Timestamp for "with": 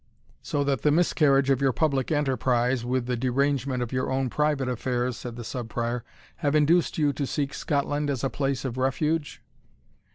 2.83-3.05